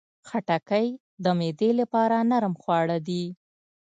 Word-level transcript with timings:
خټکی 0.27 0.87
د 1.23 1.25
معدې 1.39 1.71
لپاره 1.79 2.15
نرم 2.29 2.53
خواړه 2.61 2.97
دي. 3.07 3.23